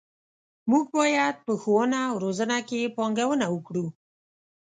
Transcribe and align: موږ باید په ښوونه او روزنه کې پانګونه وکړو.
موږ 0.71 0.85
باید 0.99 1.35
په 1.45 1.53
ښوونه 1.61 1.99
او 2.09 2.15
روزنه 2.23 2.57
کې 2.67 2.93
پانګونه 2.97 3.45
وکړو. 3.49 3.85